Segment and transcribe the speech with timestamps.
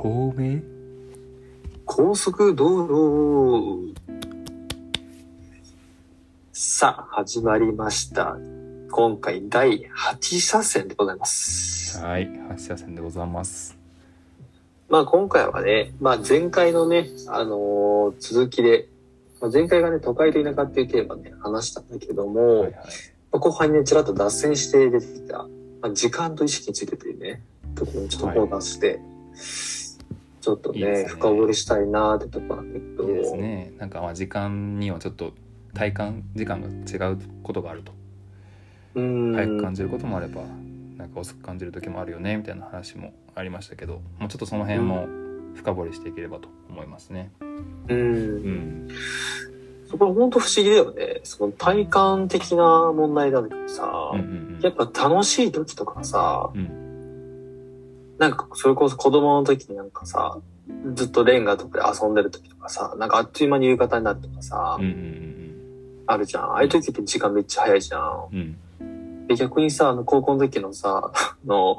[0.00, 0.62] 透明？
[1.84, 3.92] 高速道路。
[6.52, 8.36] さあ、始まりました。
[8.92, 11.98] 今回第8車線でございます。
[11.98, 13.76] はい、発車線でございます。
[14.88, 18.86] まあ今回はね、まあ前回のね、あのー続きで、
[19.40, 22.72] まあ、前回がね、都会と田舎っていうテーマで話したんだけども、はいはい。
[22.72, 22.80] ま
[23.32, 25.38] あ後半にね、ちらっと脱線して出てきた、
[25.82, 27.42] まあ、時間と意識についてというね、
[27.74, 29.00] ところにちょっとフォーカスして、
[30.40, 33.72] ちょっとねね深掘りしたいなーってとこなんだけど、いいですね。
[33.78, 35.32] なんかまあ時間にはちょっと
[35.74, 37.92] 体感時間が違うことがあると。
[38.94, 40.42] 早く感じることもあれば、
[40.96, 45.06] なんか遅く感じる時もあるよねみたいな話もありましたけど、もうちょっとその辺も
[45.54, 47.30] 深掘りしていければと思いますね。
[47.40, 47.48] うん
[47.88, 48.88] うん。
[49.88, 51.20] そこ本当不思議だよね。
[51.22, 56.87] その体感的な問題だけどさ、うんうんやっぱ楽しい時とかさ、うん
[58.18, 60.38] なんかそれこそ子供の時になんかさ、
[60.94, 64.84] ずっとレンガとかで遊んでる時とかさ、なんかあっという間に夕方になるとかさ、うん。
[64.84, 65.28] うんうん
[66.08, 66.44] あるじゃん。
[66.44, 68.28] ああいう時って時間めっちゃ早いじゃん。
[68.32, 69.26] うんうん。
[69.26, 71.76] で、逆にさ、あの高校の時のさ、 あの、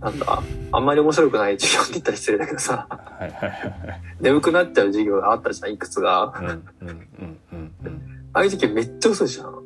[0.00, 6.26] なんだ、あんまり面白くない授業って言ったら失礼だけどさ、はいはいはい眠くなっちゃう授業があったじゃん、いくつが。
[6.26, 6.44] はい。
[6.44, 8.02] うんうんうんうんうん。
[8.34, 9.63] ああいう時めっちゃ遅いじゃん。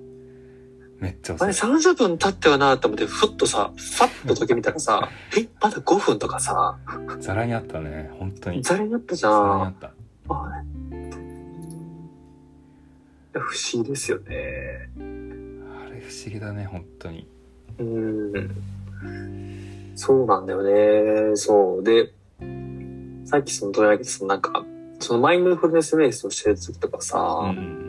[0.98, 1.70] めっちゃあれ遅い。
[1.70, 6.78] 30分経ってはなと思って、ふっとさ、ファッと時計見たらさ、 え、まだ5分とかさ、
[7.20, 8.10] ざらにあったね。
[8.18, 8.62] 本当に。
[8.62, 9.32] ざらになったじゃん。
[9.32, 9.92] ざらにあった。
[13.40, 14.90] 不思議ですよね。
[14.98, 17.28] あれ不思議だね本当に。
[17.78, 18.56] うん。
[19.94, 20.62] そうなんだよ
[21.30, 21.36] ね。
[21.36, 21.84] そう。
[21.84, 22.12] で、
[23.24, 24.64] さっきその問い上げて、そのなんか、
[24.98, 27.88] そのマインドフルネスベースをしてる時とかさ、うんうん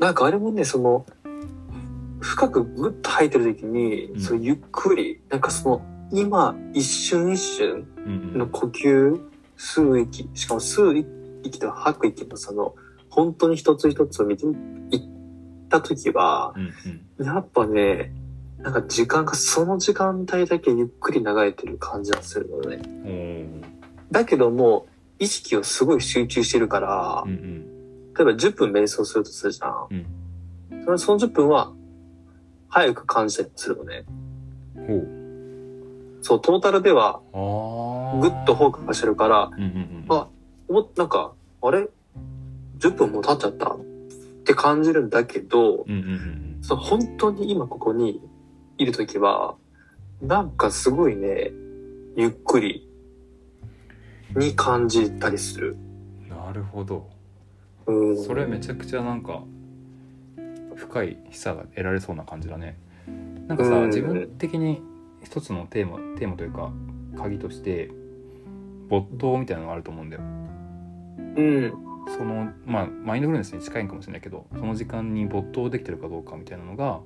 [0.00, 1.04] なんかあれもね、その、
[2.20, 5.82] 深くグッと吐いてる時に、うんそのゆっくり、なんかその、
[6.12, 7.86] 今、一瞬一瞬
[8.34, 9.20] の呼吸、
[9.56, 11.06] 吸う息、しかも吸う
[11.42, 12.74] 息と吐く息のその、
[13.08, 15.08] 本当に一つ一つを見ていっ
[15.68, 16.54] た時は、
[17.18, 18.12] うんやっぱね、
[18.58, 22.76] なんか時間がその時間帯だけゆっくり流れてる感じがするのね。
[22.84, 23.62] うん。
[24.10, 24.86] だけども、
[25.18, 27.66] 意識をすごい集中してるからうんうん
[28.12, 29.86] 例えば10分瞑想するとするじゃん。
[29.90, 30.06] うん
[30.84, 31.72] そのその10分は、
[32.70, 34.04] 早く感じたりするのね。
[34.86, 35.08] ほう。
[36.22, 37.20] そう、トータルでは。
[38.20, 40.06] ぐっとフォーカスしてるから、うんうんうん。
[40.08, 40.28] あ
[40.68, 41.32] おなんか、
[41.62, 41.88] あれ
[42.78, 43.74] ?10 分も経っちゃった？
[43.74, 43.80] っ
[44.44, 48.20] て感じるんだけど、うんうんうんそう本当に今ここに
[48.76, 49.54] いるときは、
[50.20, 51.50] なんかすごいね、
[52.16, 52.86] ゆっくり
[54.36, 55.76] に感じたりする。
[56.22, 56.28] うん。
[56.28, 57.08] なるほど。
[57.86, 59.42] うん、それめちゃくちゃなんか
[60.80, 62.76] 深い示唆が得られそうな感じだね。
[63.46, 64.82] なんかさ、うん自分的に
[65.22, 66.72] 一つのテーマテーマというか
[67.18, 67.90] 鍵として
[68.88, 70.22] 没頭みたいなのがあると思うんだよ。
[71.36, 71.72] うん。
[72.16, 77.00] そのまあマインドフルネスに近いんかもしれないけどその時間に没頭できてるかどうかみたいなのが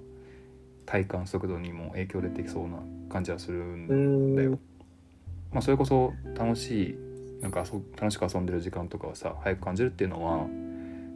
[0.86, 2.78] 体感速度にも影響出てきそうな
[3.10, 4.36] 感じはするんうん。
[4.36, 4.58] だよ。
[5.52, 10.46] まあ、それこそ楽しいなんか遊楽しく遊んでる時間とかはさ早く感じるっていうのは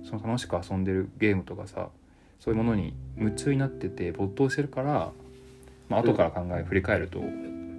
[0.05, 1.89] その楽しく遊んでるゲームとかさ
[2.41, 5.13] そういうものに夢中になってて没頭してるから、
[5.89, 7.21] まあ後から考え振り返ると、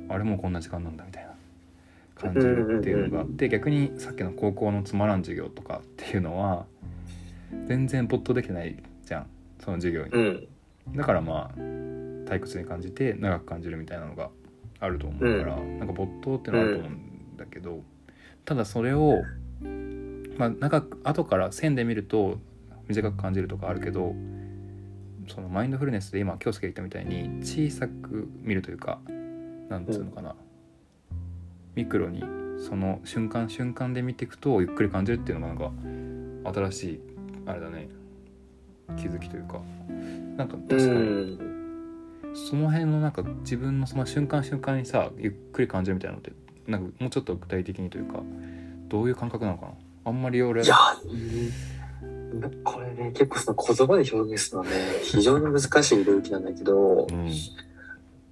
[0.10, 1.34] あれもうこんな時間なんだみたいな
[2.16, 6.66] 感じるっていうのがあって逆にさっきの高校のつまらん授業とかっていうのは
[7.68, 8.76] 全然没頭できてない
[9.06, 9.28] じゃん
[9.64, 10.12] その授業に。
[10.12, 10.48] うん。
[10.96, 14.30] だからまあ退屈に感じて長く感じるみたいなのが
[14.80, 17.82] あると思うから、なんか没頭ってのはあると思うんだけど、
[18.46, 19.22] ただそれを
[20.38, 22.40] まあ長く後から線で見ると
[22.88, 24.16] 短く感じるとかあるけど
[25.30, 29.00] そのマインドフルネスで今京介が言ったみたいに小さく見るというか
[29.70, 30.36] なんつうのかな、
[31.76, 32.24] ミクロに
[32.68, 35.72] その瞬間瞬間で見ていくとゆっくり感じるっていうのが
[36.44, 37.00] なんか新しい
[37.46, 37.88] あれだね。
[38.98, 39.62] 気づきというか。
[40.36, 41.36] なんか確かうに。
[41.36, 41.40] ん。
[42.34, 46.32] その辺のなんか自分のその瞬間瞬間にさゆっくり感じるみたいなのって
[46.68, 48.22] なんかもうちょっと具体的にというか
[48.88, 49.72] どういう感覚なのかな。
[50.06, 50.76] あんまり俺いや、
[52.64, 57.32] これね、結構その言葉で表現するのはね、非常に難しい領域なんだけど、うん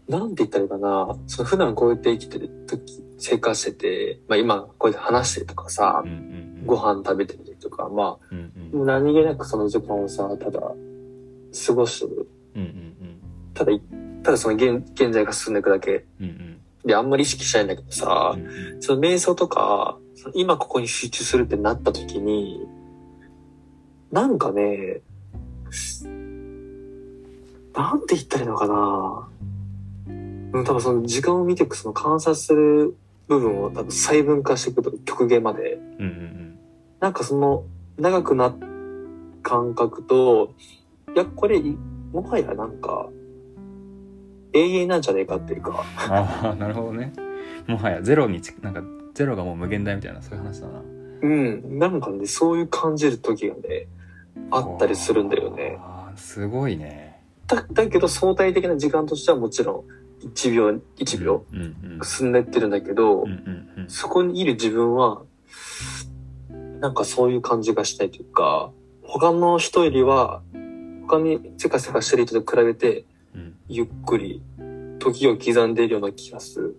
[0.08, 6.14] なんて言ったらいいかな、その普段こうやって生きてる時、生活してて、まあ今こうやって話してるとかさうんう、
[6.64, 12.28] んご飯食べてる時とか、まあ、うんうん何気なくその時間をさ、ただ過ごしてる。
[12.56, 12.94] うんうん
[13.54, 13.72] ただ、
[14.24, 19.98] ただその現現在が進んでいくだけうんうんで、あんまり意識しないんだけどさ、うんうんその瞑想とか、
[20.36, 22.66] 今ここに集中するってなった時に、
[24.18, 25.02] なんかね、
[27.76, 29.30] なんて言ったらいいのかな。
[30.54, 32.96] うん、多分その時間を見ていくその観察する
[33.28, 36.58] 部分を多分細分化していくと極限まで、うんうん
[37.00, 37.64] なんかその
[38.00, 38.56] 長くな
[39.44, 40.56] 感覚と、
[41.14, 41.62] いや、これ、
[42.12, 43.10] もはやなんか、
[44.54, 47.14] 永遠なんじゃねえかっていうか、ああなるほどね。
[47.68, 48.82] もはやゼロにちなんか
[49.14, 50.82] ゼロがもう無限大みたいなそういう話だな。
[51.22, 53.88] うん、なんかね、そういう感じる時がね、
[54.52, 55.78] あったりするんだよね。
[56.16, 57.22] すごいね。
[57.48, 61.46] だだけど相対的な時間としてはもちろん1秒、1秒
[62.04, 63.26] 進んでってるんだけど、
[63.88, 65.22] そこにいる自分は、
[66.80, 68.72] なんかそういう感じがしたいというか、
[69.04, 70.42] 他の人よりは、
[71.08, 73.56] 他にせかせかしてる人と比べて、うん。
[73.70, 74.42] ゆっくり、
[75.00, 76.76] 時を刻んでいるような気がする。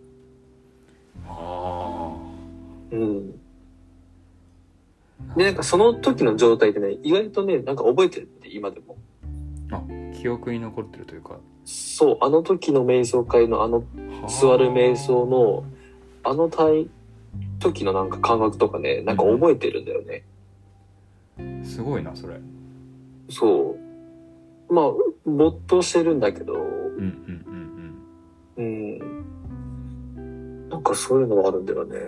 [1.26, 1.77] あう
[5.36, 8.96] で、なんかその時の状態でね、意外とね、なんか覚えてるって、今でも。
[9.70, 9.82] あ
[10.14, 13.84] 記憶に残ってるというかそう、あの時の瞑想会のあの
[14.26, 15.64] 座る瞑想の、
[16.25, 16.88] あの体、
[17.58, 20.25] 時のなんか感覚とかね、なんか覚えてるんだよね。
[21.62, 22.40] すごいなそれ
[23.28, 23.76] そ
[24.70, 24.72] う。
[24.72, 24.84] まあ、
[25.25, 27.94] 没頭してるんだけど、うんうん
[28.56, 28.98] うん
[30.16, 30.69] うん。
[30.70, 31.98] なんかそういうのがあるんだよね。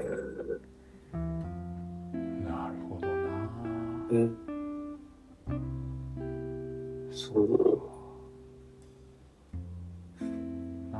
[4.10, 4.36] うん。
[7.12, 7.80] そう。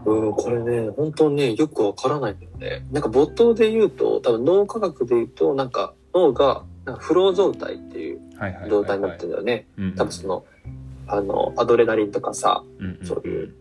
[0.05, 2.87] うん、これね、本当にね、よくわからないんだよね。
[2.91, 8.21] なんか没頭で言うと、多分脳科学で言うと、なんか脳がなんかフロー状態っていう
[8.69, 9.67] 状態になってるんだよね。
[9.77, 10.45] うん多分その、
[11.07, 13.55] あの、アドレナリンとかさ、うんうんそういう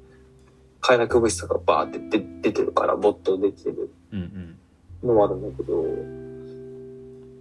[0.81, 3.91] 快楽物質がバーって出出てるから没頭できてる
[5.03, 5.83] のはあるんだけど、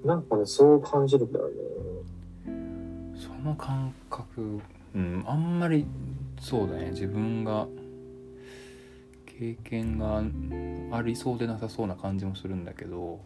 [0.04, 1.54] なんかね、そう感じるんだよね。
[3.38, 4.60] その感覚
[4.94, 5.24] うん。
[5.26, 5.86] あんまり
[6.40, 6.90] そうだね。
[6.90, 7.68] 自分が
[9.26, 10.22] 経験が
[10.96, 13.20] ありそうでなさそうな感じもするんだけど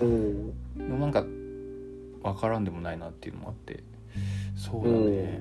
[0.00, 0.50] うん。
[0.76, 3.82] でもなんか分からんでもないなっていうのもあって。
[4.56, 5.40] そうだね、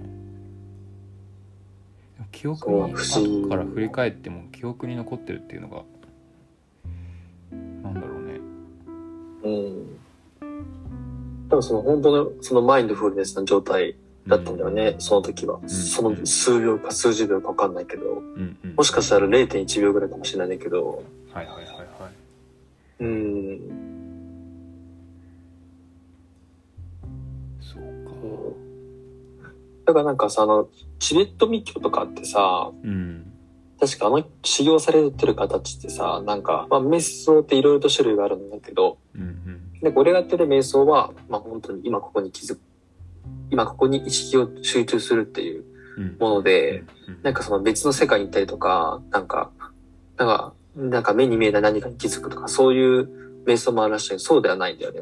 [2.15, 5.83] でも記憶に後から振り返っても記憶に残ってるっていうのが
[7.83, 8.39] なんだろうね。
[9.43, 9.99] うん。
[11.49, 13.95] 多分その本当のそのマインドフルネスな状態
[14.27, 15.59] だったんだよね、その時は。
[15.59, 15.69] ん。
[15.69, 18.75] その数秒か数十秒かわかんないけど、うんうん。
[18.75, 23.03] もしかしたら0.1秒ぐらいかもしれないんだけど、はいはいはいはい。
[23.03, 23.59] うん。
[27.61, 28.11] そうか。
[29.85, 30.67] だからなんかさ、あの、
[30.99, 33.23] チベット密教とかってさ、うん
[33.79, 39.79] 確かあの修行されてる形ってさ、なんか、まあ瞑想っていろいろと種類があるんだけど、うんうん。
[39.81, 42.61] で、俺がやってる瞑想は、まあ本当に今ここに気づく、
[43.49, 45.63] 今ここに意識を集中するっていう
[45.97, 46.15] うん。
[46.19, 47.19] もので、うん。
[47.23, 49.51] なんかその別の世界に行ったりとか、なんか、
[50.17, 53.09] なんか、なんか目に見えない何かに気づくとか、そういう
[53.45, 54.19] 瞑想もあるらしい。
[54.19, 55.01] そうではないんだよね。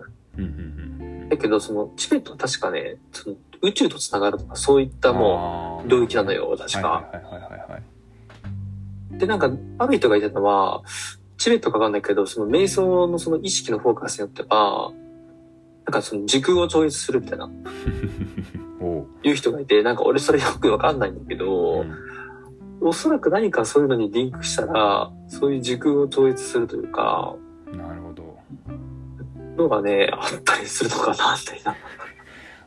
[1.29, 7.09] だけど、その、チベットは確かね、その宇宙と繋がるとか、そういったももう領域なのよ、確か。
[9.11, 9.49] で、なんか、
[9.79, 10.83] ある人が言ってたのは、
[11.37, 14.91] チベットかわかんないけど、その瞑想のその意識のフォーカスによっては、
[15.85, 17.49] なんかその時空を超越するみたいな、
[19.23, 21.93] いう人がいて、なんか俺それよくわかんないんだけど、うん。
[22.81, 27.35] おそらく何かそういうのにリンクしたら、そういう時空を超越するというか、
[27.71, 28.35] なるほど。
[29.57, 31.75] のがね、あったりするのかな、みたいな。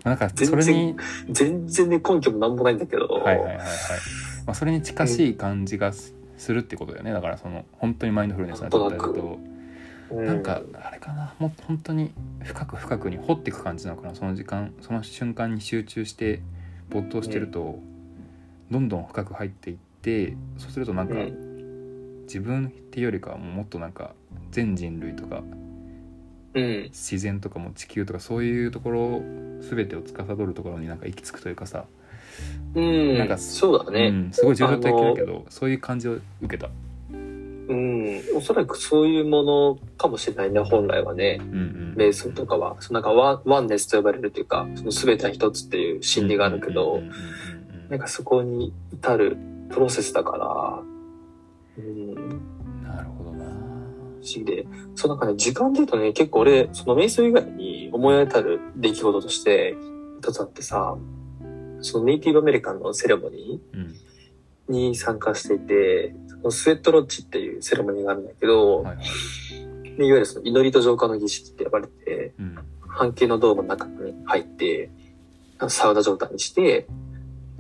[0.05, 0.97] なんかそれに
[1.29, 3.07] 全然ね、根拠もなんもないんだけど。
[3.07, 3.67] はいはいはいはい、
[4.47, 7.13] まあ、それに近しい感じがすするってことだよね。
[7.13, 9.39] だからその本当にマインドフルネスな状態だと
[10.11, 12.13] なんかあれかなもっと本当に
[12.43, 16.41] 深く深くに掘っていく感じなのかなその時間その瞬間に集中して
[16.91, 17.79] 没頭してると
[18.71, 24.13] どんどん深く入っていってそうするとなんかうん自分っていうよりかはもっとなんか
[24.51, 25.43] 全人類とか
[26.55, 26.83] うん。
[26.85, 29.23] 自然とかも地球とかそういうところ
[29.61, 31.85] 全てを司るところになんか行き着くというかさ、
[32.75, 33.19] うん。
[33.19, 34.09] なんかそうだね。
[34.09, 36.71] うん、すごい重症的だけどそういう感じを受けた。
[37.69, 38.23] うん。
[38.37, 41.39] おそらくそういうものかもしれないね、本来はね。
[41.41, 42.77] うんうん、瞑想とかは。
[42.81, 47.59] そのなんかワンワンネスと呼ばれるというか、その全ては一つっていう心理があるけどうん、うんうんうん
[47.89, 49.37] なんかそこに至る
[49.71, 50.83] プロセスだから、
[51.79, 52.15] うん。
[52.83, 53.45] なるほどな。
[53.47, 54.67] 不思議で。
[54.95, 59.75] そうなんかね、時間で言うとね、結構俺、その瞑想以外に思い当たる出来事として、
[60.21, 60.97] 一つあってさ、
[61.81, 69.07] そのネイティブアメリカンのセレモニうんーに参加していて、そのスウェットロッチっていうセレモニーがあるんだけど、はいはい。
[69.99, 72.59] でいわゆるその祈りと浄化の儀式って呼ばれて、うん
[72.99, 74.91] 半径のドームの中に入って、
[75.69, 76.89] サウナ状態にして、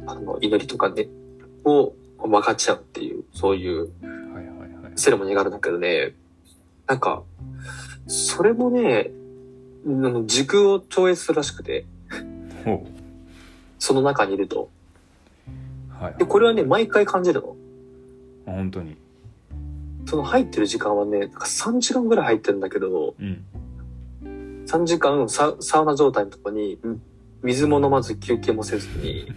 [0.04, 1.06] あの、祈りとかね、
[1.64, 3.86] を分かっちゃうっていう、そういうは
[4.40, 4.92] いはいはい。
[4.96, 6.14] セレモニーがあるんだけどね、
[6.88, 7.22] なんか、
[8.08, 9.12] それもね、
[9.86, 11.84] あの時空を超越するらしくて、
[12.64, 12.84] ほ
[13.78, 14.70] その中にいると。
[16.00, 17.54] うはいで、これはね、毎回感じるの。
[18.48, 18.96] あ本当に。
[20.06, 23.44] その入ってる時間はね、なんか3時間ぐらい入ってるんだけど、うん。
[24.66, 27.00] 3時間ササウナ状態のとこに、ん。
[27.42, 29.32] 水も飲まず休憩もせずに、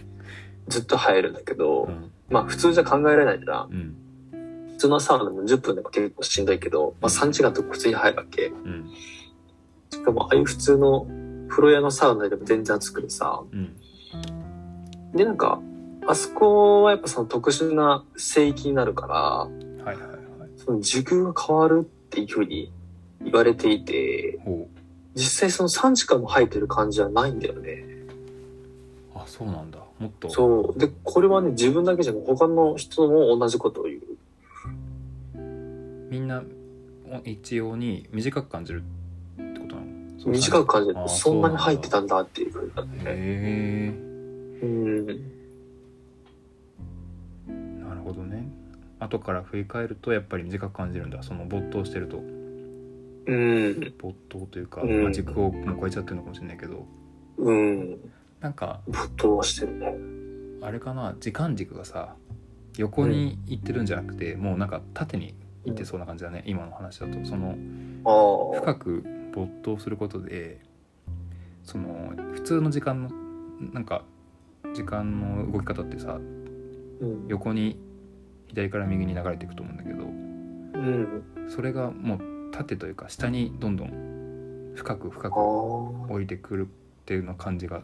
[0.68, 2.10] ずっと入るんだけど、うん。
[2.30, 3.68] まあ普通じゃ考えられないじゃん。
[3.70, 3.96] うん。
[4.72, 8.46] 普通のサウナも10分でも結構しんどいけど、まあ3時間とか普通に入るわけ。
[8.46, 8.90] うん。
[9.90, 11.06] しかもああいう普通の
[11.48, 13.42] 風呂屋のサウナでも全然暑くてさ。
[13.52, 13.76] うん。
[15.14, 15.60] で、なんか、
[16.06, 20.22] あそこはやっぱその特殊な聖域になるから、はいはいはい
[20.64, 22.70] その時空が変わるっていうふうに
[23.20, 24.68] 言われていて、ほ
[25.16, 27.84] 実際その3時間も入ってる感じはないんだよね。
[29.14, 30.78] うあそうなんだもっとそう。
[30.78, 34.00] で、これはね、自分だけじゃなく他の人も同じことを言う。
[36.10, 36.44] みんな
[37.10, 38.84] お一様に短く感じる
[39.40, 39.86] ってことなの？
[40.26, 40.96] 短く感じる。
[41.08, 43.04] そんなに入ってたんだっていうふうになってね。
[43.06, 43.92] へ
[44.62, 45.31] うん。
[49.02, 53.94] 後から振り返るとやっぱり短く感じるんだその没頭してるとうん。
[53.98, 56.86] 没頭というか、うんまあ、軸をもう超えちゃってるのかもしれないけど
[57.38, 57.98] うん。
[58.40, 59.94] なんか没頭はしてるね。
[60.62, 61.14] あれかな？
[61.20, 62.14] 時間軸がさ
[62.76, 67.56] 横に行ってるんじゃなくて、もうなんか縦に行ってそうな感じだね、今の話だとその。
[68.54, 70.60] 深く没頭することで
[71.62, 73.10] その普通の時間の
[73.72, 74.04] なんか
[74.74, 76.18] 時間の動き方ってさ
[77.00, 77.26] うん。
[77.28, 77.78] 横に
[78.52, 81.22] 左から右に流れていくと思うんだけどうん。
[81.48, 82.20] それがもう
[82.52, 85.38] 縦というか下にどんどん深く深あくあ。
[85.38, 87.82] 降りてくるっていうの感じが、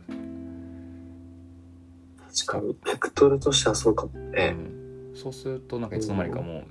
[2.44, 4.50] 確かに、ベクトルとしてはそうかもうね。
[4.50, 6.64] ん、そうするとなんかいつの間にかもう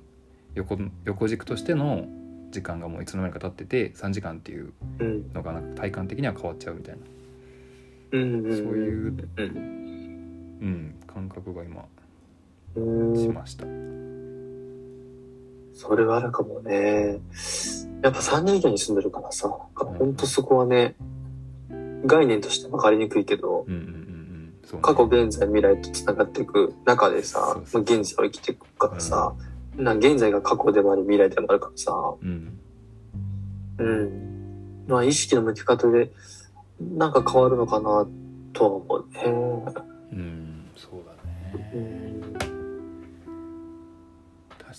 [0.55, 2.05] 横横軸としての
[2.51, 5.31] 時間がもういつの間にか経ってて3時間っていううん。
[5.33, 7.01] のがなんか体感的には変わっちゃうみたいな、
[8.13, 8.45] うん。
[8.45, 8.57] うん。
[8.57, 9.47] そういう、うん。
[10.61, 11.87] うん、感覚が今うん。
[13.15, 13.65] しました。
[15.73, 17.19] それはあるかもね。
[18.01, 19.57] やっぱ3年以上に住んでるからさ、なん。
[19.73, 20.95] かほんとそこはね、
[22.05, 24.53] 概念として分かりにくいけど、うんうんうんうん。
[24.65, 24.81] そうね。
[24.81, 29.33] 過去、現在未来と繋がっていく中でさ現在を生きていくからさ、
[29.75, 32.59] な現在が過去でもあり未来でもあるからさ、うん、
[33.77, 34.85] うん。
[34.87, 36.11] まあ意識の向き方で
[36.79, 38.07] なんか変わるのかな
[38.53, 39.23] とは思うね。
[40.11, 41.71] うん、そうだね。
[41.73, 42.46] うん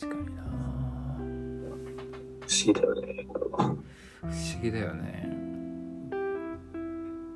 [0.00, 0.42] 確かにな
[2.40, 3.26] 不思議だよね。
[4.20, 5.28] 不思議だよね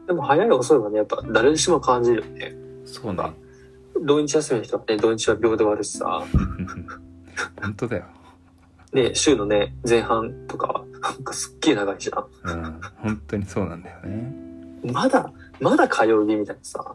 [0.07, 2.55] でも早い遅いはね、やっぱ誰にしても感じるよね。
[2.85, 3.23] そうね
[4.01, 6.25] 土日休みの人はね、土日は秒で終わるしさ、
[7.61, 8.05] 本当だよ
[8.93, 12.27] ね、週のね、前半とかは、なんかすっげえ長いじゃん。
[12.45, 14.33] うん本当にそうなんだよね
[14.85, 16.95] まだ、まだ通う日みたいなさ。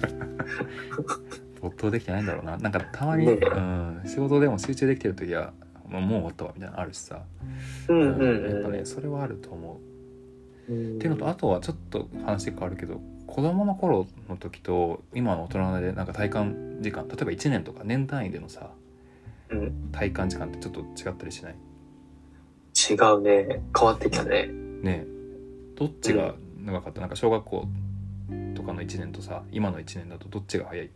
[1.64, 2.56] 没頭できてないんだろうな。
[2.58, 5.52] なんかたまに、ねうん、仕事でも集中できてる時は
[5.88, 7.22] もうもう終わったわみたいなのあるしさ、
[7.88, 8.74] うんうんうんやっぱうん。
[8.74, 9.80] ねそれはあると思
[10.68, 10.72] う。
[10.72, 10.96] うん。
[10.96, 18.70] っていうのとあとはちょっと話変わるけど子供の頃の時と今の大人でなんか体感時間例えば1年とか年単位でのさ
[19.50, 19.90] うん。
[19.92, 21.54] 体感時間ってちょっと違ったりしない？
[22.90, 23.62] 違うね。
[23.78, 24.48] 変わってきたね。
[24.82, 25.06] ねえ。
[25.76, 27.00] どっちが長かった？
[27.00, 27.66] なんか小学校
[28.54, 30.90] とかの1年とさ今の1年だとどっちが早い？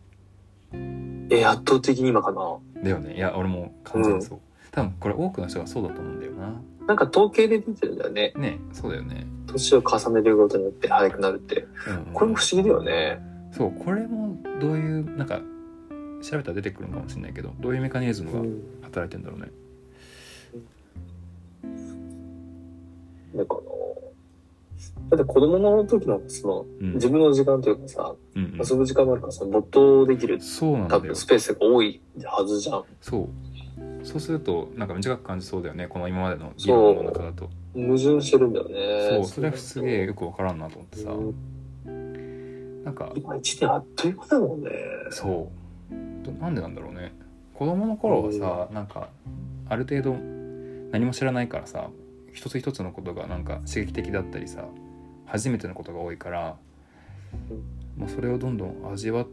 [0.73, 2.57] え、圧倒的に今かな。
[2.83, 4.39] だよねいや俺も完全にそう、
[4.71, 8.33] 多分これ多くの人がそうだと思うんだよななんか統計で出てるんだよね。
[8.35, 11.67] ねえそうだよね、年を重ねるごとによって早くなるって。
[11.87, 13.19] うんうんこれも不思議だよね。
[13.51, 15.41] そうこれもどういうなんか
[16.21, 18.61] 調べたら出てくるのかもしれないけどどういうメカニズムがうん。
[18.81, 19.51] 働いてんだろうね、
[23.35, 23.69] なんかあの、
[25.09, 26.93] だって子供の時のその、うん。
[26.93, 28.51] 自分の時間というかさ、うんうん。
[28.57, 30.39] 遊ぶ時間もあるからさ、没頭できる。
[30.41, 32.83] そうなん多分スペースが多いはずじゃん。
[33.01, 33.29] そう。
[34.03, 35.87] そうするとなんか短く感じそうだよね。
[35.87, 37.49] この今までの議論の中だと。
[37.73, 39.17] 矛盾してるんだよね。
[39.17, 39.25] そう。
[39.25, 41.11] それはすげえよくわからんなと思ってさ。
[41.11, 41.35] うん
[42.83, 44.69] なんか今一年あっという間だもんね。
[45.11, 45.51] そ
[45.91, 46.25] う。
[46.25, 47.13] どなんでなんだろうね。
[47.53, 49.09] 子供の頃はさなんか
[49.67, 50.15] ある程度
[50.91, 51.89] 何も知らないからさ
[52.33, 54.65] 一つ一つのことがなんか刺激的だったりさ
[55.25, 56.57] 初めてのことが多いから、
[57.97, 59.27] まあ、それをどんどん味わっ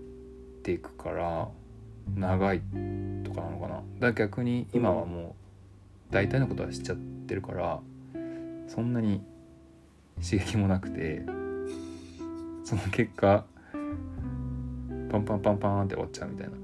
[0.62, 1.48] ていくから
[2.14, 2.60] 長い
[3.24, 3.74] とかなのかな。
[3.76, 5.34] だから逆に今はも
[6.10, 7.80] う大体のことは知っちゃってるから
[8.68, 9.22] そんなに
[10.22, 11.24] 刺激もなくて
[12.64, 13.44] その結果
[15.10, 16.56] パンパンパンパンって終わっちゃうみたいな。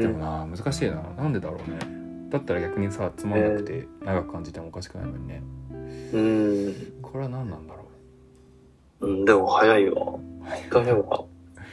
[0.00, 1.02] でもな難しいな。
[1.16, 1.97] なんでだろうね。
[2.28, 5.42] だったら逆にさつまんなくて長く感じてもおかしくないのにね
[6.12, 6.74] うん。
[7.02, 7.84] これは何なんだろ
[9.00, 9.06] う？
[9.06, 10.02] ん、でも早いわ。
[10.14, 10.20] う
[10.70, 11.24] 早いわ。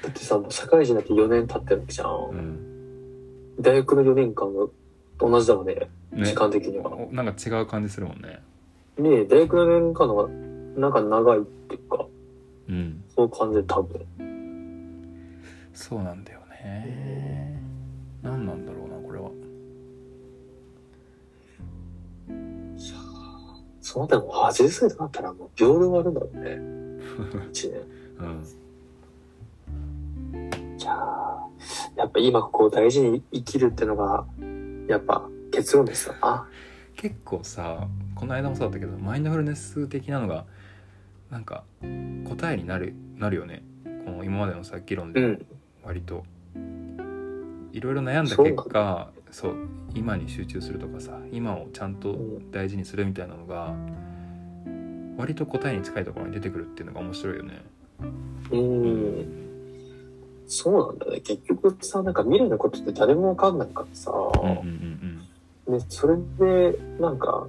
[0.04, 2.08] だってさ、もう社会人になって4年経ってるわけじゃ。
[2.08, 4.68] うんん大学の4年間が
[5.20, 5.76] 同じだもんね。
[6.12, 6.94] ね時間的には。
[6.94, 8.40] おなんか違う感じするもんね
[8.98, 10.28] ねえ、大学の4年間の
[10.78, 12.06] なんか長いっていうか、
[12.70, 14.06] うんそう感じで多分。
[15.74, 17.62] そうなんだよね
[18.24, 18.95] 何なんだろうな
[23.96, 26.50] その点も80歳とかなったらもう秒で終わるんだろうね。
[27.54, 27.82] 1年。
[28.20, 28.44] うん
[30.78, 31.48] じゃあ、
[31.96, 34.26] やっぱ今ここを大事に生きるってのが、
[34.90, 36.46] やっぱ結論ですよな。
[36.98, 40.46] 結構さこの間もそうだったけどマインドフルネス的なのが
[41.30, 41.64] なんか
[42.28, 43.64] 答えになるなるよね
[44.06, 45.46] この今までのさ議論でうん。
[45.86, 46.26] 割と
[47.72, 49.56] いろいろ悩んだ結果そう
[49.94, 52.16] 今に集中するとかさ今をちゃんと
[52.52, 53.76] 大事にするみたいなのが
[55.18, 57.62] 割と答えに近いところに出てくるっていうのが面白いよね。
[58.52, 59.46] うん。
[60.48, 61.22] そうなんだね。
[61.22, 65.20] 結局さ、なんか未来のことって誰もわかんないからさ、うんうん
[65.68, 67.48] うんね、それで、なんか、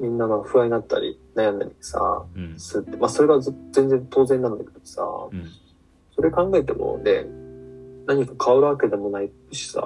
[0.00, 5.44] みんなが不安になったり、悩んだりさ、うんって、まあそれがず全然当然なんだけどさ、うん
[6.14, 7.26] それ考えてもね、
[8.06, 9.80] 何か変わるわけでもないしさ、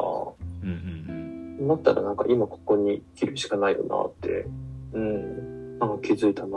[0.63, 1.22] うんうん
[1.69, 4.47] だったらなんか今ここに生きるしかないよなって、
[4.93, 6.57] うん、なんか気づいたな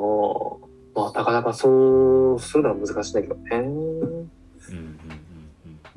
[0.96, 4.28] まあなかなかそうするのは難しいんだけどね。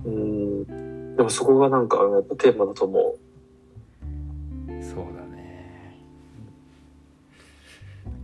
[0.04, 1.16] うん。
[1.16, 4.72] でもそこがなんかやっぱテーマだと思う。
[4.72, 6.00] うんそうだね。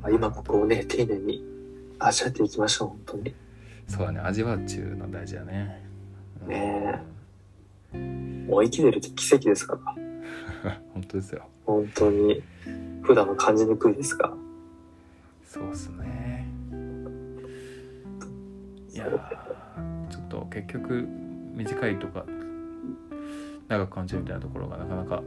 [0.03, 1.45] まあ今ここをね、丁寧に
[1.99, 3.35] 味わっていきましょう、本当に。
[3.87, 5.81] そうだね味わうっちゅうの大事だね。
[6.43, 7.03] うんね
[8.49, 9.95] もう生きてるって奇跡ですから。
[10.93, 11.49] 本当ですよ。
[11.67, 12.43] 本当に。
[13.03, 14.33] 普段は感じにくいですが。
[15.45, 16.47] そうっすね。
[18.93, 21.07] いやーちょっと結局
[21.55, 22.25] 短いとか
[23.69, 25.23] 長く感じるみたいなところがなかなか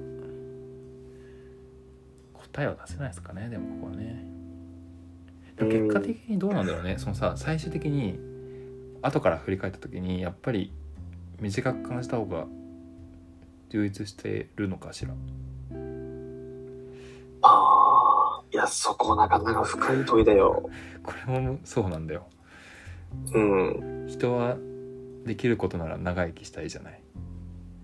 [2.33, 4.25] 答えは出せないですかねでもここはね。
[5.59, 8.19] 結果的にどうなんだろうねそのさ最終的に
[9.01, 10.71] 後から振り返った時にやっぱり
[11.39, 12.45] 短く感じた方が
[13.69, 15.13] 充実してるのかしら？
[17.41, 20.69] ああ、いや、そこなかなか深い問いだよ。
[21.03, 22.27] これもそうなんだよ。
[23.33, 24.05] うん。
[24.07, 24.57] 人は
[25.25, 27.01] できることなら長生きしたいじゃない？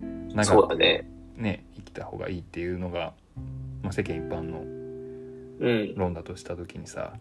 [0.00, 1.08] そう長くだね。
[1.36, 3.12] ね生きた方がいいっていうのが、
[3.82, 4.62] まあ、世間一般の
[5.60, 5.94] うん。
[5.94, 7.14] 論だとした時にさ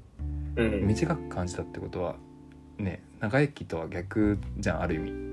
[0.56, 0.88] うん。
[0.88, 2.15] 短く感じたってことは
[2.78, 5.33] ね長生きとは逆じゃんある意味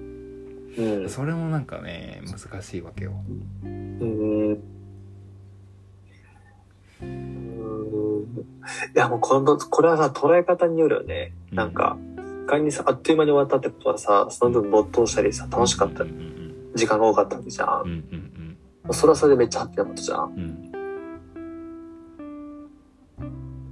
[0.79, 1.09] うん。
[1.09, 3.13] それもなんかね難しいわけよ
[3.65, 3.99] うん。
[4.01, 4.81] うん
[8.95, 11.33] いや、もうこの、これはさ、捉え方によるよね。
[11.51, 11.97] なんか、
[12.47, 16.31] 仮にさ、あっという間に終わったってことはさ、その分没頭したりさ、楽しかったうんうん
[16.75, 17.83] 時間が多かったわけじゃん。
[17.85, 18.57] うんうん
[18.93, 20.25] それはそれでめっちゃハッピーなことじゃん。
[20.25, 20.73] うん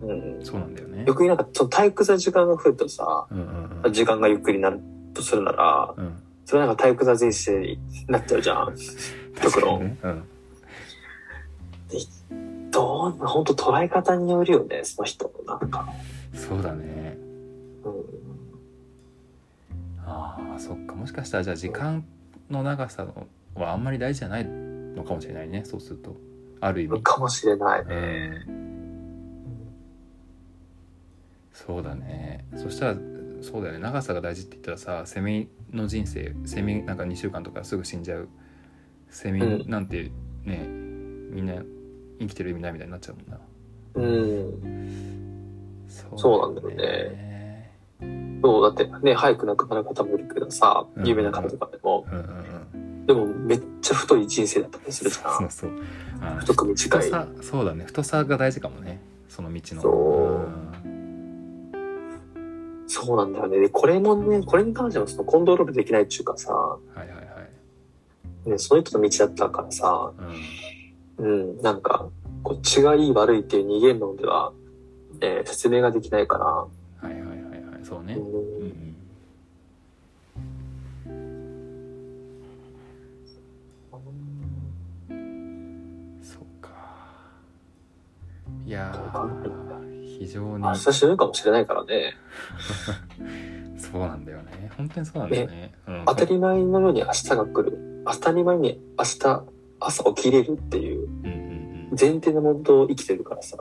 [0.02, 0.44] うんうん。
[0.44, 4.80] そうなんだよね逆になんか、その退屈な時間が増えるとさ、うんうんうん時間がゆっくりになる
[5.14, 8.74] とするなら、うんそれはなんか退屈な人生になっちゃうじゃん。
[9.42, 9.84] 極論。
[9.84, 10.24] ねうん。
[12.70, 15.30] どう、本当捉え方によるよね、その人。
[15.46, 15.86] のなんか。
[16.32, 17.18] そうだね。
[17.84, 17.92] うん。
[20.06, 20.94] ああそっか。
[20.94, 22.02] もしかしたらじゃあ時間
[22.48, 23.06] の長さ
[23.54, 25.66] はあんまり大事じゃないのかもしれないね。
[25.66, 26.16] そうすると。
[26.62, 27.02] ある意味。
[27.02, 27.82] かもしれない。
[27.82, 28.46] うん。
[31.52, 32.46] そうだね。
[32.56, 32.96] そしたら
[33.42, 33.80] そうだよね。
[33.80, 38.28] 長さが大事って言ったらさセミの人生セミなんか2週間とかすぐ死んじゃう
[39.10, 39.70] セミうん。
[39.70, 40.10] なんて
[40.44, 41.62] ね、みんな
[42.20, 43.38] 生きてる意味ないみたいになっちゃうもんな。
[43.94, 45.86] うん。
[45.88, 47.72] そうそうなんだよね。
[48.42, 51.06] そう、だってね、早く亡くなる方もいるけどさ、うん。
[51.06, 52.24] 有名な方とかでも、うんうん
[52.74, 53.06] うん。
[53.06, 55.30] でもめっちゃ太い人生だったりするじゃ。
[55.30, 55.70] そうんそう。
[56.20, 57.02] あ太く短い。
[57.02, 57.84] 太さそうだね。
[57.84, 59.00] 太さが大事かもね。
[59.28, 59.82] その道の。
[59.82, 60.57] そう
[62.90, 63.58] そうなんだよね。
[63.60, 67.14] で、これもね、これに関してもそのコントロールできないっていうかさ、はいはいは
[68.46, 68.50] い。
[68.50, 70.12] ね、その人の道だったからさ、
[71.18, 71.52] うん。
[71.52, 72.08] うん、なんか、
[72.42, 74.52] こっちがいい悪いっていう二元論では、
[75.20, 76.68] えー説明ができないかは
[77.02, 77.84] いはいはいはい。
[77.84, 78.14] そうね。
[78.14, 78.28] ら、ううん。
[78.30, 78.96] ん、
[85.10, 86.22] うん。
[86.22, 86.70] そうか。
[88.64, 89.67] いやー
[90.18, 90.64] 非常に。
[90.64, 92.14] 明日死ぬかもしれないからね。
[93.78, 94.70] そうなんだよね。
[94.76, 95.74] 本当にそうなんだよね。
[95.86, 96.02] うん。
[96.06, 98.04] 当たり前のように明日が来る。
[98.06, 99.44] 当たり前に明日、
[99.80, 101.08] 朝起きれるっていう。
[101.08, 101.32] うんうん
[101.90, 101.96] うん。
[101.98, 103.56] 前提のもと生きてるからさ。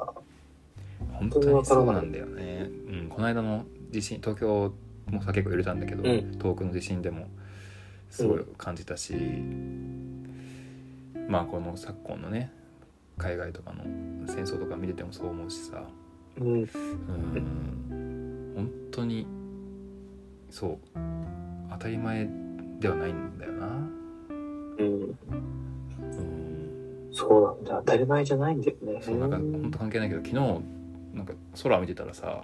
[1.14, 4.72] 本当にそうなんだよね、うん、この間の地震東京
[5.08, 6.38] もさ結構揺れたんだけど、うん。
[6.38, 7.28] 遠くの地震でも。
[8.10, 9.14] すごい感じたし、
[11.28, 12.52] まあこの昨今のね
[13.18, 13.84] 海外とかの
[14.28, 15.84] 戦争とか見ててもそう思うしさ
[16.40, 16.54] うん。
[16.54, 19.28] うん本当に
[20.50, 20.78] そう
[21.70, 22.28] 当たり前
[22.80, 23.84] ではないんだよなうん。
[24.80, 25.18] うん
[27.12, 27.76] そうなんだ。
[27.86, 29.02] 当たり前じゃないんだよね。
[29.02, 30.36] そうなんか本当関係ないけど昨日
[31.16, 32.44] なんか空見てたらさ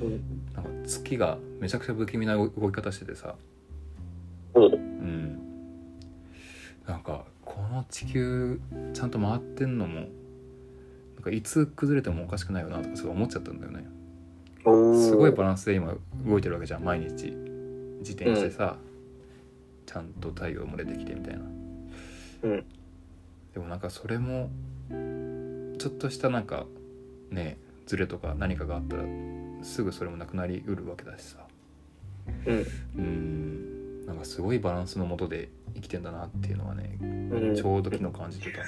[0.00, 0.20] うん。
[0.54, 3.34] なんか月がめちゃくちゃ不気味な動き方しててさ
[4.54, 5.38] おううん
[6.86, 8.60] なんかこの地球
[8.92, 10.06] ちゃんと回ってんのも
[11.22, 13.84] なんかいつ崩れてもおかしくないよなとかすごい思っちゃったんだよね。
[14.64, 15.94] すごいバランスで今
[16.26, 17.30] 動いてるわけじゃん毎日。
[18.00, 18.76] 自転してさ、
[19.86, 21.40] ちゃんと太陽も出てきてみたいな。
[22.42, 22.64] うん。
[23.54, 24.50] でもなんかそれも
[24.90, 26.66] ちょっとしたなんか
[27.30, 27.56] ね
[27.86, 29.04] ズレとか何かがあったら
[29.62, 31.38] すぐそれもなくなりうるわけだしさ。
[32.46, 32.66] うん。
[32.98, 34.06] うん。
[34.06, 37.54] なんかすごいバランスのもとで生きてんだなっていうのはねうん。
[37.54, 38.58] ちょうど昨日感じてた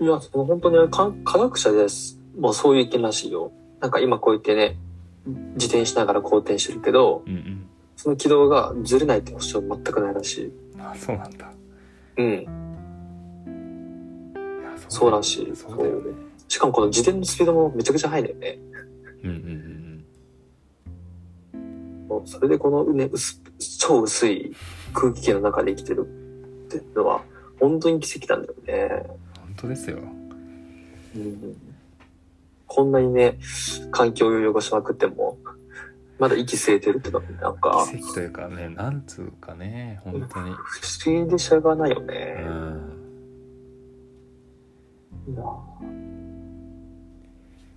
[0.00, 2.18] いや、その本当に科科学者です。
[2.38, 3.52] もうそういう意見らしいよ。
[3.80, 4.76] なんか今こう言ってね、
[5.54, 7.62] 自転しながら好転してるけど、うんうん
[7.96, 10.52] その軌道がずれないって保証全くないらしい。
[10.78, 11.50] あそうなんだ
[12.18, 12.46] うん。
[14.90, 16.12] そうらしいそうだよね
[16.46, 18.58] しかもこの自転のスピードもめちゃくちゃ速いんだよね。
[19.24, 19.76] うんうんうん
[22.08, 23.40] もうそれでこのね、薄
[23.78, 24.54] 超薄い
[24.92, 26.06] 空気圏の中で生きてる
[26.66, 27.22] っていうのは、
[27.58, 29.06] 本当に奇跡なんだよね。
[29.56, 29.98] 本当ですよ。
[31.16, 31.56] うん。
[32.66, 33.38] こんなにね、
[33.90, 35.38] 環境を汚しまくっても、
[36.18, 40.50] まだ息吸えてるってのはなんか、奇跡というかねなんつうかね本当に。
[40.50, 42.14] 不思議でしゃがないようね。
[42.14, 42.92] ん。
[45.32, 45.42] いや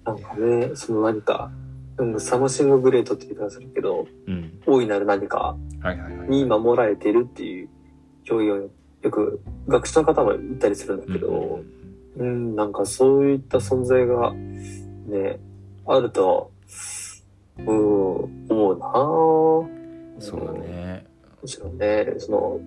[0.06, 1.50] なんかね、その何か、
[1.98, 4.60] うん、 Something Great って言い方するけど、うん。
[4.66, 5.56] 大いなる何か
[6.28, 7.70] に守られているっていう
[8.30, 11.64] 表現をよく学者の方も言ったりするんだけうんど、
[12.18, 15.40] うん、なんかそういった存在がね、
[15.86, 16.52] あると、
[17.58, 20.22] うん、思うなぁ。
[20.22, 20.54] そうだ。
[20.54, 21.06] ね。
[21.42, 22.60] もちろんね、その、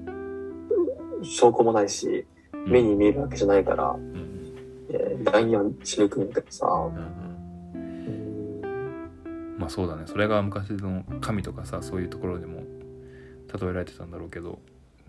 [1.22, 2.24] 証拠もないし、
[2.66, 4.04] 目に見えるわけじゃないから、うん。
[4.04, 4.32] うん
[4.90, 7.22] えー、第二は死ぬ国だけどさ、うん。
[9.58, 10.02] まあそうだね。
[10.06, 12.64] それが昔の神とかさそういうところでも
[13.60, 14.58] 例えられてたんだろうけど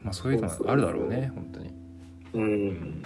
[0.03, 1.69] まあそういうのがあるだろうね本当に。
[2.33, 2.37] う。
[2.37, 2.67] うん。
[2.69, 3.03] ん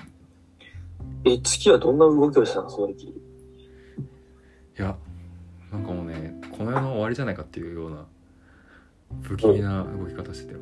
[1.26, 3.08] え、月はどんな動きをしたのその時。
[3.08, 4.96] いや
[5.72, 8.06] なんかもうねこの世の終わりじゃないかっていうような
[9.24, 10.60] 不気味な動き方してたよ。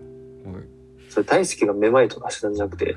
[1.10, 2.96] それ大輔がめまいとかしてたんじゃなくて、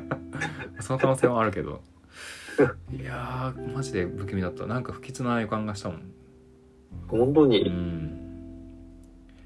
[0.80, 1.82] その可能性もあるけど。
[2.92, 4.66] いやーマジで不気味だった。
[4.66, 5.98] なんか不吉な予感がしたもん。
[5.98, 6.02] う
[7.08, 8.03] 本当に、ん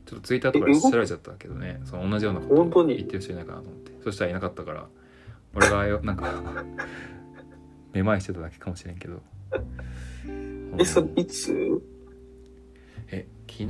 [0.09, 1.83] ちょっとツイッターとかで調べちゃったけどね。
[1.85, 3.93] その同じようなこと言ってる人いないかなと思って。
[4.03, 4.87] そしたらいなかったから
[5.55, 6.65] 俺がよ なんか
[7.93, 9.21] めまいしてただけかもしれんけど。
[10.79, 11.83] え、それいつ？
[13.11, 13.69] え昨日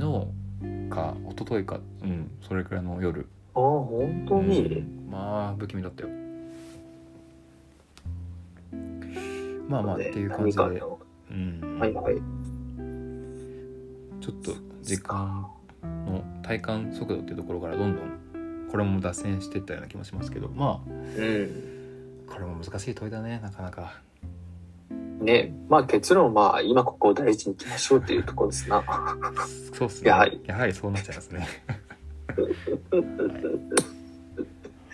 [0.89, 3.27] か一昨日かうんそれくらいの夜。
[3.53, 5.11] ああ、本当に、うん。
[5.11, 6.09] まあ不気味だったよ。
[9.67, 11.79] まあまあっていう感じで、うん。
[11.79, 12.15] はいはい。
[14.21, 15.45] ちょっと時間
[15.83, 22.25] の体感速度っていうところからどんどんこれも脱線していったような気もしますけどまうん。
[22.29, 24.01] あこれも難しい問いだねなかなか。
[25.19, 28.83] ね、まあ結論は、まあ今ここを大事に行きましょうっていうところですな。
[29.73, 30.09] そうっすね。
[30.09, 30.41] やはり。
[30.45, 31.47] やはりそうなっちゃいますね。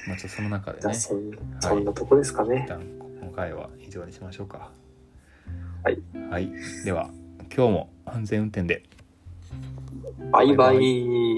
[0.07, 0.93] まあちょっとその中でね。
[0.95, 2.65] そんなとこですか一ね。
[2.67, 2.81] 旦
[3.21, 4.71] 今回は以上にしましょうか。
[5.83, 6.49] はい、はい、
[6.83, 7.11] では
[7.55, 8.81] 今日も安全運転で
[10.31, 10.57] バイバイ。
[10.57, 11.34] バイバイ。